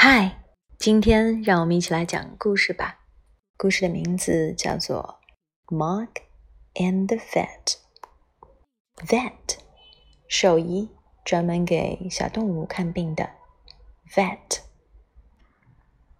[0.00, 0.44] 嗨，
[0.78, 3.00] 今天让我们一起来讲故事吧。
[3.56, 5.18] 故事的名字叫做
[5.76, 6.08] 《Mog
[6.74, 7.74] and the Vet》。
[9.08, 9.58] Vet，
[10.28, 10.88] 兽医，
[11.24, 13.28] 专门给小动物看病的。
[14.14, 14.60] Vet。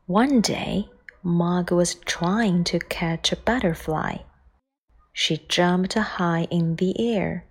[0.08, 0.88] One day,
[1.22, 4.22] Mog was trying to catch a butterfly.
[5.12, 7.44] She jumped high in the air.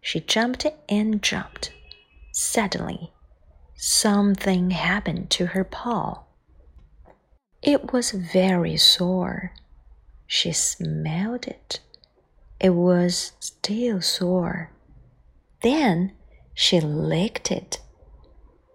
[0.00, 1.68] She jumped and jumped.
[2.32, 3.10] Suddenly,
[3.76, 6.22] something happened to her paw.
[7.62, 9.52] It was very sore.
[10.26, 11.80] She smelled it.
[12.58, 14.70] It was still sore.
[15.62, 16.12] Then
[16.54, 17.80] she licked it,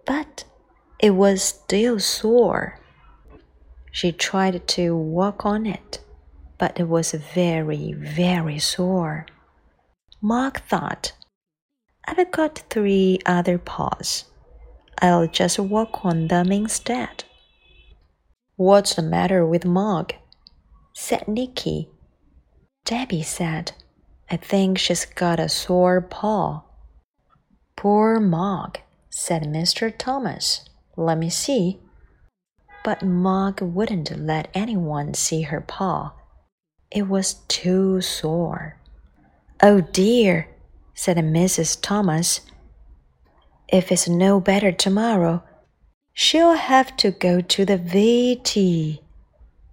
[0.06, 0.44] but
[0.98, 2.78] it was still sore.
[3.90, 6.00] She tried to walk on it,
[6.58, 9.26] but it was very, very sore.
[10.20, 11.12] Mog thought,
[12.06, 14.24] I've got three other paws.
[15.02, 17.24] I'll just walk on them instead.
[18.54, 20.12] What's the matter with Mog?
[20.94, 21.88] said Nicky.
[22.84, 23.72] Debbie said,
[24.30, 26.62] I think she's got a sore paw.
[27.76, 28.78] Poor Mog,
[29.10, 29.92] said Mr.
[29.96, 30.64] Thomas.
[30.96, 31.80] Let me see.
[32.84, 36.12] But Mog wouldn't let anyone see her paw.
[36.92, 38.78] It was too sore.
[39.60, 40.48] Oh dear,
[40.94, 41.76] said Mrs.
[41.80, 42.42] Thomas.
[43.72, 45.42] If it's no better tomorrow,
[46.12, 49.00] she'll have to go to the VT.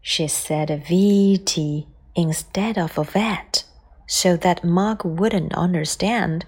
[0.02, 3.66] She said VT instead of a vet,
[4.08, 6.46] so that Mog wouldn't understand.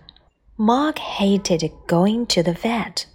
[0.57, 3.05] Mog hated going to the vet,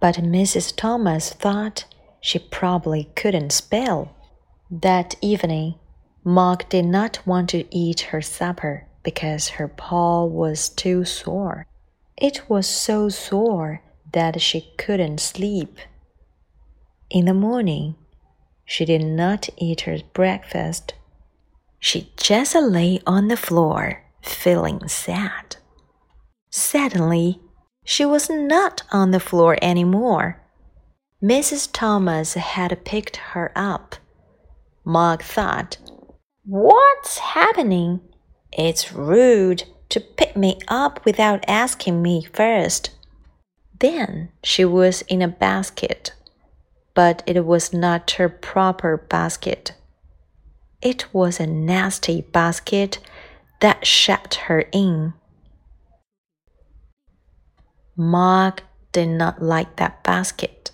[0.00, 0.74] but Mrs.
[0.74, 1.84] Thomas thought
[2.20, 4.12] she probably couldn't spell.
[4.68, 5.76] That evening,
[6.24, 11.68] Mog did not want to eat her supper because her paw was too sore.
[12.16, 15.78] It was so sore that she couldn't sleep.
[17.10, 17.96] In the morning,
[18.64, 20.94] she did not eat her breakfast.
[21.78, 25.56] She just lay on the floor, feeling sad.
[26.50, 27.38] Suddenly,
[27.84, 30.42] she was not on the floor anymore.
[31.22, 31.68] Mrs.
[31.70, 33.96] Thomas had picked her up.
[34.84, 35.76] Mog thought,
[36.44, 38.00] What's happening?
[38.52, 42.90] It's rude to pick me up without asking me first.
[43.78, 46.12] Then she was in a basket,
[46.94, 49.72] but it was not her proper basket.
[50.82, 52.98] It was a nasty basket
[53.60, 55.14] that shut her in.
[57.96, 60.70] Mog did not like that basket.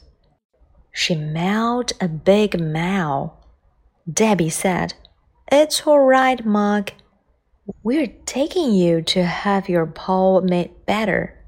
[0.93, 3.35] She mowed a big mow.
[4.13, 4.95] Debbie said,
[5.51, 6.91] It's all right, Mog.
[7.85, 11.39] We're taking you to have your paw made better.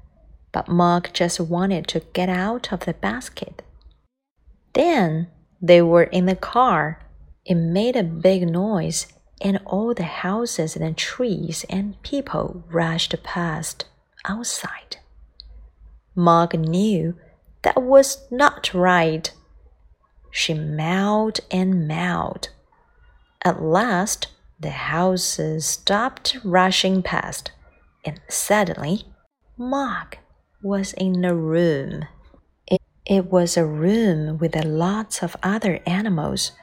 [0.53, 3.61] But Mog just wanted to get out of the basket.
[4.73, 5.27] Then
[5.61, 7.01] they were in the car.
[7.43, 9.07] It made a big noise,
[9.41, 13.85] and all the houses and trees and people rushed past
[14.23, 14.97] outside.
[16.15, 17.15] Mog knew
[17.63, 19.29] that was not right.
[20.31, 22.47] She mowed and mowed.
[23.43, 24.27] At last,
[24.59, 27.51] the houses stopped rushing past,
[28.05, 29.03] and suddenly
[29.57, 30.17] Mog
[30.61, 32.05] was in a room.
[32.67, 36.53] It, it was a room with lots of other animals.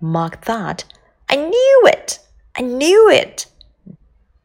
[0.00, 0.84] Mog thought,
[1.28, 2.18] I knew it!
[2.56, 3.46] I knew it!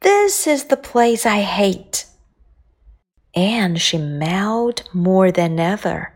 [0.01, 2.05] This is the place I hate.
[3.35, 6.13] And she mowed more than ever.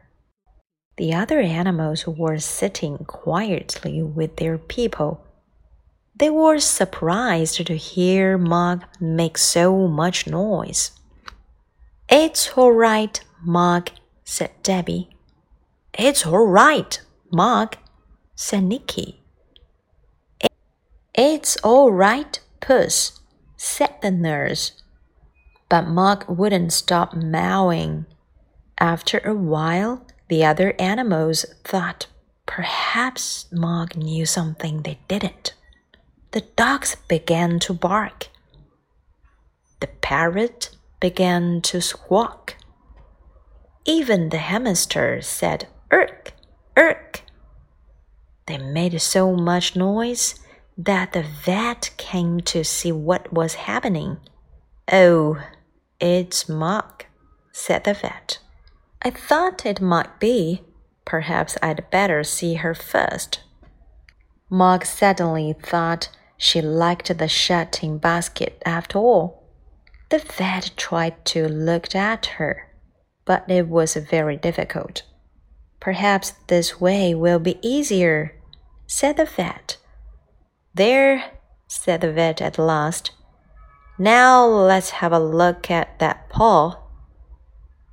[0.97, 5.24] The other animals were sitting quietly with their people
[6.17, 10.91] they were surprised to hear Mog make so much noise.
[12.07, 13.89] It's all right, Mog,
[14.23, 15.09] said Debbie.
[15.93, 17.75] It's all right, Mog,
[18.33, 19.21] said Nicky.
[21.13, 23.19] It's all right, Puss,
[23.57, 24.81] said the nurse.
[25.67, 28.05] But Mog wouldn't stop mowing.
[28.77, 32.07] After a while, the other animals thought
[32.45, 35.53] perhaps Mog knew something they didn't
[36.35, 38.27] the dogs began to bark.
[39.79, 42.55] The parrot began to squawk.
[43.85, 46.33] Even the hamster said, Irk,
[46.75, 47.21] irk.
[48.47, 50.35] They made so much noise
[50.77, 54.17] that the vet came to see what was happening.
[54.91, 55.41] Oh,
[56.01, 57.05] it's Mog,
[57.53, 58.39] said the vet.
[59.01, 60.63] I thought it might be.
[61.05, 63.39] Perhaps I'd better see her first.
[64.49, 69.43] Mog suddenly thought she liked the shut-in basket after all.
[70.09, 72.71] The vet tried to look at her,
[73.25, 75.03] but it was very difficult.
[75.79, 78.35] Perhaps this way will be easier,
[78.87, 79.77] said the vet.
[80.73, 81.23] There,
[81.67, 83.11] said the vet at last.
[83.97, 86.77] Now let's have a look at that paw.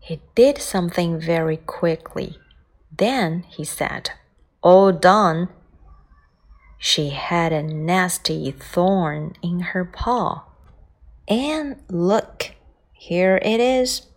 [0.01, 2.37] He did something very quickly.
[2.91, 4.11] Then he said,
[4.63, 5.49] All done.
[6.85, 10.43] She had a nasty thorn in her paw.
[11.29, 12.51] And look,
[12.93, 14.09] here it is.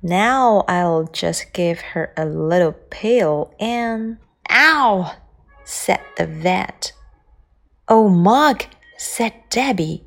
[0.00, 4.18] Now I'll just give her a little pill and.
[4.48, 5.16] Ow!
[5.64, 6.92] said the vet.
[7.88, 8.62] Oh, Mog,
[8.96, 10.04] said Debbie.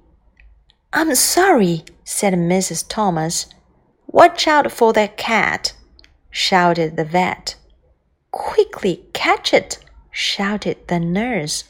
[0.93, 2.85] I'm sorry, said Mrs.
[2.87, 3.47] Thomas.
[4.07, 5.73] Watch out for that cat,
[6.31, 7.55] shouted the vet.
[8.31, 9.79] Quickly catch it,
[10.11, 11.65] shouted the nurse.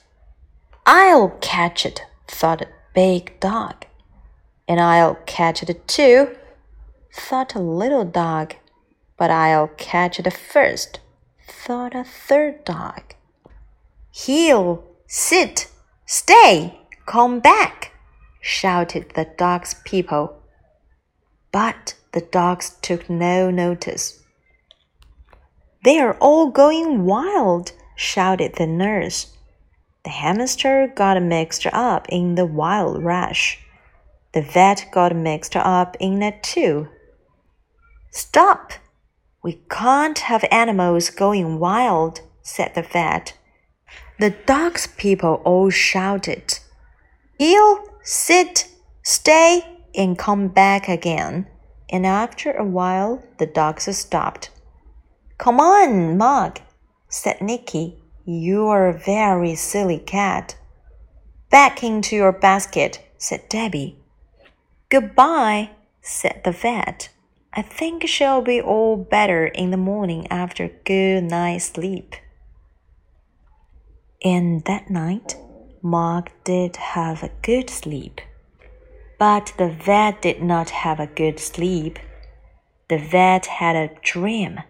[0.85, 3.85] I'll catch it, thought a big dog.
[4.68, 6.35] And I'll catch it too,
[7.13, 8.56] thought a little dog.
[9.18, 11.00] But I'll catch it first,
[11.47, 13.13] thought a third dog.
[14.12, 15.69] Heel, sit,
[16.06, 17.94] stay, come back,
[18.41, 20.41] shouted the dog's people.
[21.51, 24.21] But the dogs took no notice.
[25.83, 29.33] They are all going wild, shouted the nurse.
[30.03, 33.59] The hamster got mixed up in the wild rush.
[34.33, 36.89] The vet got mixed up in it too.
[38.11, 38.73] Stop!
[39.44, 43.38] We can't have animals going wild, said the vet.
[44.19, 46.59] The dogs people all shouted.
[47.38, 48.67] Heel, sit,
[49.03, 49.63] stay,
[49.95, 51.47] and come back again.
[51.89, 54.49] And after a while, the dogs stopped.
[55.38, 56.59] Come on, Mog,
[57.09, 58.02] said Nicky.
[58.25, 60.55] You're a very silly cat.
[61.49, 63.99] Back into your basket, said Debbie.
[64.87, 65.71] Goodbye,
[66.01, 67.09] said the vet.
[67.51, 72.15] I think she'll be all better in the morning after a good night's sleep.
[74.23, 75.35] And that night,
[75.81, 78.21] Mog did have a good sleep.
[79.19, 81.99] But the vet did not have a good sleep.
[82.87, 84.61] The vet had a dream.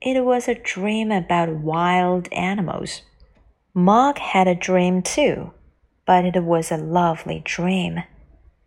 [0.00, 3.02] It was a dream about wild animals.
[3.74, 5.52] Mog had a dream too,
[6.06, 8.04] but it was a lovely dream.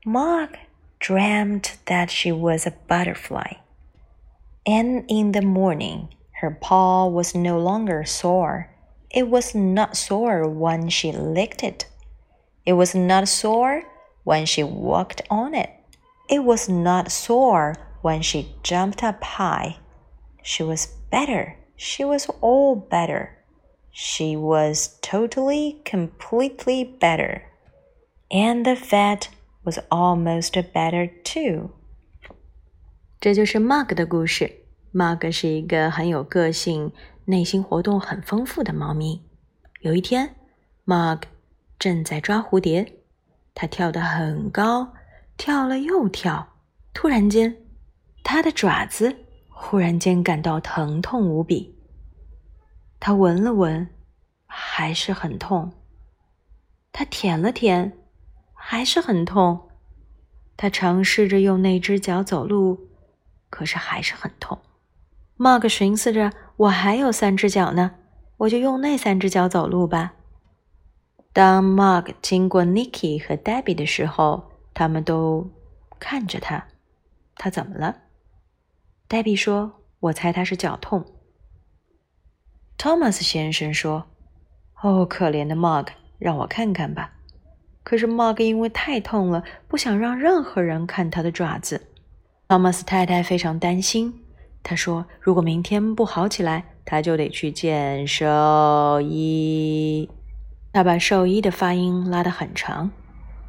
[0.05, 0.57] Mog
[0.99, 3.53] dreamed that she was a butterfly.
[4.65, 6.09] And in the morning,
[6.41, 8.69] her paw was no longer sore.
[9.09, 11.85] It was not sore when she licked it.
[12.65, 13.83] It was not sore
[14.25, 15.69] when she walked on it.
[16.29, 19.77] It was not sore when she jumped up high.
[20.43, 21.55] She was better.
[21.75, 23.29] She was all better.
[23.91, 27.41] She was totally, completely better.
[28.29, 29.27] And the fat
[29.63, 31.71] was almost better too.
[33.19, 34.51] 这就是 Mog 的故事。
[34.93, 36.91] Mog 是一个很有个性、
[37.25, 39.21] 内心活动很丰富的猫咪。
[39.81, 40.35] 有一天
[40.85, 41.23] ，Mog
[41.77, 42.93] 正在抓蝴蝶，
[43.53, 44.93] 它跳得很高，
[45.37, 46.47] 跳了又跳。
[46.93, 47.57] 突然间，
[48.23, 49.15] 它的爪子
[49.63, 51.77] 忽然间感到疼痛无比。
[52.99, 53.87] 他闻了闻，
[54.47, 55.71] 还是很痛。
[56.91, 57.95] 他舔了舔，
[58.53, 59.69] 还是很痛。
[60.57, 62.89] 他尝试着用那只脚走路。
[63.51, 64.59] 可是还是很痛。
[65.37, 67.91] Mug 寻思着：“我还有三只脚呢，
[68.37, 70.13] 我就用那三只脚走路吧。”
[71.31, 75.49] 当 Mug 经过 Nicky 和 Debbie 的时候，他们都
[75.99, 76.65] 看着他。
[77.35, 77.95] 他怎么了
[79.11, 81.03] 黛比说：“我猜他是脚痛。
[82.77, 84.05] ”Thomas 先生说
[84.81, 85.87] ：“哦，可怜的 Mug，
[86.17, 87.11] 让我看看吧。”
[87.83, 91.89] 可是 Mug 因为太痛了，不想让任何人看他的爪子。
[92.47, 94.23] 托马斯太太非常担心，
[94.63, 100.09] 她说：“如果明天不好起来，她就得去见兽医。”
[100.71, 102.89] 她把兽医的发音拉得很长，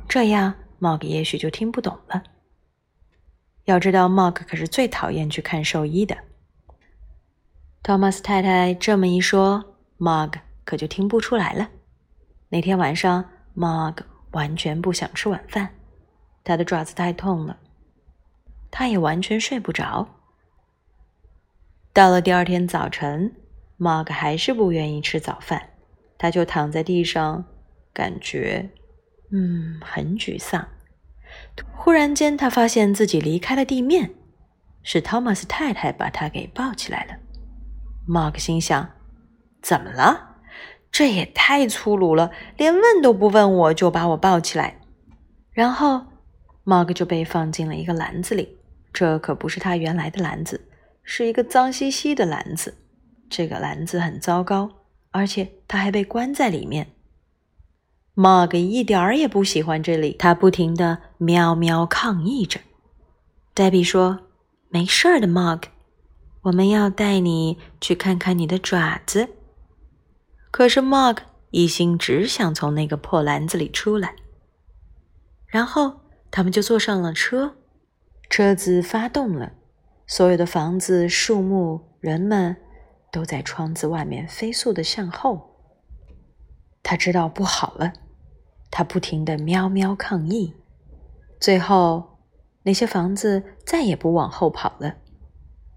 [0.09, 2.21] 这样 Mog 也许就听不懂了。
[3.65, 6.17] 要知道，Mog 可是最讨厌去看兽医的。
[7.83, 11.71] 托马斯太太这么一说，Mog 可就听不出来了。
[12.49, 13.25] 那天晚上
[13.57, 13.99] ，Mog
[14.33, 15.71] 完全不想吃晚饭，
[16.45, 17.59] 他的爪子太痛了。
[18.71, 20.09] 他也完全睡不着。
[21.93, 23.35] 到了第二天早晨
[23.79, 25.71] ，Mog 还是不愿意吃早饭，
[26.19, 27.45] 他就躺在地上，
[27.93, 28.71] 感觉
[29.31, 30.67] 嗯很沮丧。
[31.75, 34.11] 忽然间，他发现自己离开了地面，
[34.83, 37.15] 是托马斯太太把他给抱起来了。
[38.09, 38.91] Mog 心想：
[39.61, 40.37] 怎么了？
[40.91, 44.79] 这也太粗鲁了，连问都不问我就把我抱起来。
[45.53, 46.03] 然后
[46.65, 48.59] ，Mog 就被放进了一个篮子里。
[48.93, 50.69] 这可不是他原来的篮子，
[51.03, 52.77] 是一个脏兮兮的篮子。
[53.31, 54.71] 这个篮子很糟糕，
[55.11, 56.87] 而且它还被关在里面。
[58.15, 62.61] Mug 一点儿也不喜欢这里，他不停的喵喵抗议着。
[63.55, 64.21] Debbie 说
[64.69, 65.63] ：“没事儿的，Mug，
[66.43, 69.31] 我们要带你去看看你的爪子。”
[70.53, 71.19] 可是 Mug
[71.51, 74.15] 一心只想从那个破篮子里出来。
[75.47, 76.01] 然后
[76.31, 77.57] 他们就坐上了车，
[78.29, 79.53] 车子发动了，
[80.07, 82.57] 所有的房子、树木、人们
[83.11, 85.52] 都在窗子外面飞速的向后。
[86.83, 87.93] 他知道不好了。
[88.71, 90.55] 他不停的喵喵抗议，
[91.39, 92.19] 最后
[92.63, 94.95] 那些房子再也不往后跑了。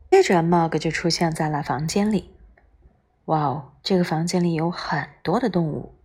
[0.09, 2.33] 接着，Mog 就出现在了房间里。
[3.25, 5.95] 哇哦，这个房间里有很多的动物。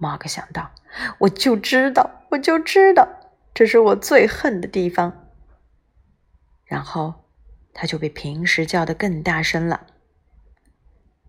[0.00, 0.70] Mog 想到，
[1.18, 3.06] 我就知道，我就知道，
[3.52, 5.26] 这是我最恨的地方。
[6.64, 7.26] 然后，
[7.74, 9.86] 他就比平时叫的更大声了。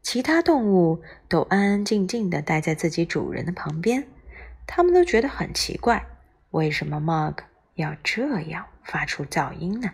[0.05, 4.07] 其他动物都安安静静的待在自己主人的旁边。
[4.67, 6.05] 他们都觉得很奇怪，
[6.51, 7.39] 为什么 Mug
[7.73, 9.89] 要这样发出噪音呢？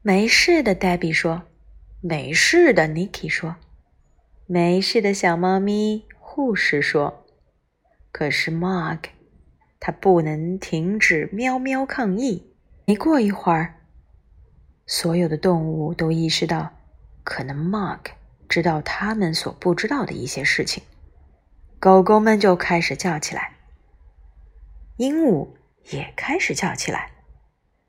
[0.00, 1.42] 没事的，Debbie 说。
[2.00, 3.56] 没事的，Nicky 说。
[4.46, 7.26] 没事的小猫咪，护士说。
[8.12, 9.00] 可是 Mug，
[9.78, 12.54] 它不能停止喵喵抗议。
[12.86, 13.74] 没过一会儿，
[14.86, 16.72] 所有的动物都意识到，
[17.22, 18.00] 可能 Mug
[18.48, 20.82] 知道他们所不知道的一些事情。
[21.78, 23.56] 狗狗们就开始叫起来，
[24.96, 25.50] 鹦鹉
[25.90, 27.10] 也开始叫起来，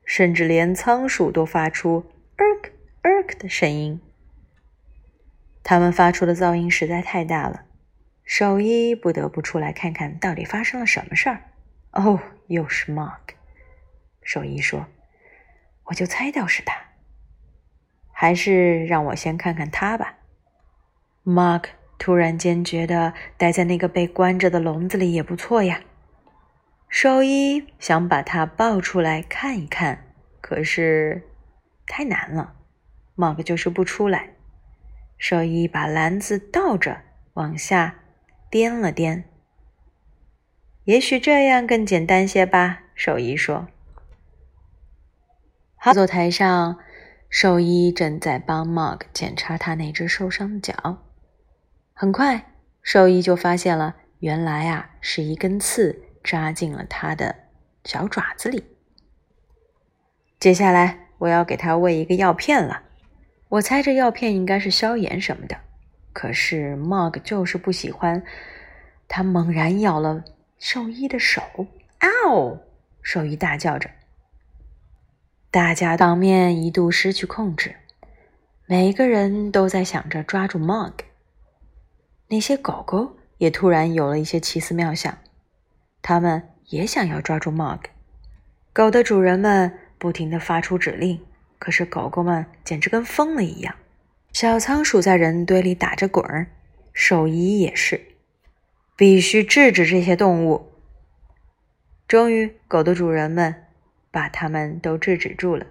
[0.04, 2.04] 甚至连仓鼠都发出
[2.36, 2.70] “erk
[3.02, 4.00] erk” 的声音。
[5.62, 7.64] 它们发出的噪音实在太大了，
[8.22, 11.50] 兽医不得不出来看看到底发生了什么事儿。
[11.92, 13.34] 哦，又是 Mark。
[14.22, 14.86] 兽医说
[15.86, 16.76] ：“我就猜到是他，
[18.12, 20.15] 还是让我先看看他吧。
[21.26, 21.64] ”Mark。
[21.98, 25.80] 突然间觉得待在那个被关着的笼子里也不错呀。
[26.90, 31.26] 兽医想把它抱出来看一看，可是
[31.86, 32.54] 太难了。
[33.16, 34.34] Mark 就是不出来。
[35.16, 37.00] 兽医把篮子倒着
[37.32, 38.00] 往下
[38.50, 39.24] 颠了颠，
[40.84, 42.82] 也许这样更简单些吧。
[42.94, 43.68] 兽医说
[45.76, 46.78] ：“好。”坐台上，
[47.30, 50.98] 兽医正在帮 Mark 检查他那只受伤的脚。
[51.98, 57.34] 很快，兽医就发现了，原来啊是一根刺扎进了他的
[57.84, 58.62] 小爪子里。
[60.38, 62.82] 接下来，我要给他喂一个药片了。
[63.48, 65.56] 我猜这药片应该是消炎什么的。
[66.12, 68.22] 可是 Mug 就是不喜欢，
[69.08, 70.22] 他猛然咬了
[70.58, 71.40] 兽医的手。
[72.00, 72.58] 嗷！
[73.00, 73.88] 兽医大叫着，
[75.50, 77.74] 大家当面一度失去控制，
[78.66, 80.92] 每个人都在想着抓住 Mug。
[82.28, 85.16] 那些狗狗也突然有了一些奇思妙想，
[86.02, 87.80] 它们也想要抓住 Mug。
[88.72, 91.20] 狗的主人们不停地发出指令，
[91.58, 93.74] 可是狗狗们简直跟疯了一样。
[94.32, 96.48] 小仓鼠在人堆里打着滚儿，
[96.92, 98.00] 兽医也是，
[98.96, 100.72] 必须制止这些动物。
[102.08, 103.64] 终于，狗的主人们
[104.10, 105.66] 把它们都制止住了。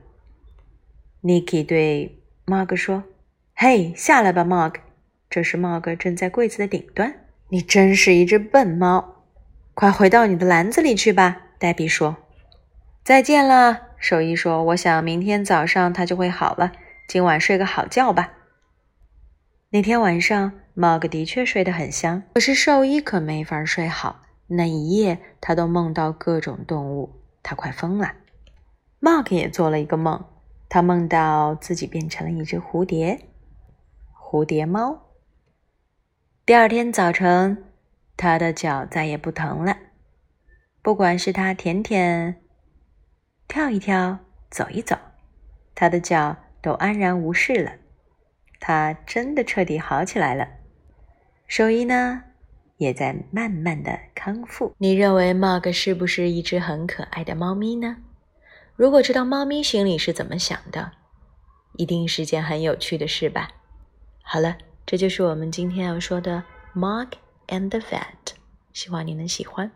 [1.22, 3.04] Niki 对 Mug 说
[3.56, 4.76] ：“嘿，下来吧，Mug。”
[5.36, 7.14] 这时，猫哥正在柜子的顶端。
[7.50, 9.26] 你真是一只笨猫，
[9.74, 11.42] 快回到你的篮子里去吧。
[11.60, 12.16] 黛比说
[13.04, 16.72] ：“再见了。”兽医说：“我想明天早上它就会好了。
[17.06, 18.32] 今晚睡个好觉吧。”
[19.72, 24.22] 那天晚上，茂哥的确睡得很香，可是兽医可没法睡好。
[24.48, 28.14] 那一夜，他都梦到各种动物，他快疯了。
[29.02, 30.24] 茂哥也做了一个梦，
[30.70, 33.20] 他梦到自己变成了一只蝴蝶，
[34.18, 35.02] 蝴蝶猫。
[36.46, 37.66] 第二天早晨，
[38.16, 39.76] 他的脚再也不疼了。
[40.84, 42.40] 不管是他舔舔、
[43.48, 44.20] 跳一跳、
[44.52, 44.96] 走一走，
[45.74, 47.72] 他的脚都安然无事了。
[48.60, 50.48] 他真的彻底好起来了。
[51.48, 52.22] 兽医呢，
[52.78, 54.76] 也在慢慢的康复。
[54.78, 57.98] 你认为 Mug 是不是一只很可爱的猫咪呢？
[58.76, 60.92] 如果知道猫咪心里是怎么想的，
[61.74, 63.50] 一定是件很有趣的事吧。
[64.22, 64.60] 好了。
[64.86, 66.44] 这就是我们今天要说的
[66.80, 67.14] 《Mark
[67.48, 68.26] and the Vet》，
[68.72, 69.72] 希望你能喜欢。